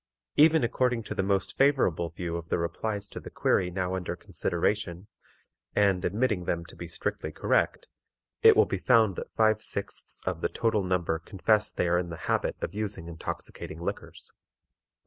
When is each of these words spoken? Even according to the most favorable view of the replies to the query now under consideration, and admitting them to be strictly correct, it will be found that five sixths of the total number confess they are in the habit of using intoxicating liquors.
Even 0.35 0.63
according 0.63 1.03
to 1.03 1.13
the 1.13 1.21
most 1.21 1.55
favorable 1.55 2.09
view 2.09 2.35
of 2.35 2.49
the 2.49 2.57
replies 2.57 3.07
to 3.07 3.19
the 3.19 3.29
query 3.29 3.69
now 3.69 3.93
under 3.93 4.15
consideration, 4.15 5.05
and 5.75 6.03
admitting 6.03 6.45
them 6.45 6.65
to 6.65 6.75
be 6.75 6.87
strictly 6.87 7.31
correct, 7.31 7.87
it 8.41 8.57
will 8.57 8.65
be 8.65 8.79
found 8.79 9.15
that 9.15 9.31
five 9.35 9.61
sixths 9.61 10.19
of 10.25 10.41
the 10.41 10.49
total 10.49 10.81
number 10.81 11.19
confess 11.19 11.71
they 11.71 11.87
are 11.87 11.99
in 11.99 12.09
the 12.09 12.17
habit 12.25 12.55
of 12.61 12.73
using 12.73 13.07
intoxicating 13.07 13.79
liquors. 13.79 14.31